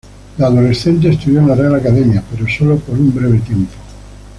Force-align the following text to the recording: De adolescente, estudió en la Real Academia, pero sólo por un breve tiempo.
De 0.35 0.43
adolescente, 0.43 1.09
estudió 1.09 1.41
en 1.41 1.47
la 1.49 1.53
Real 1.53 1.75
Academia, 1.75 2.23
pero 2.31 2.47
sólo 2.47 2.75
por 2.79 2.97
un 2.97 3.13
breve 3.13 3.37
tiempo. 3.37 3.75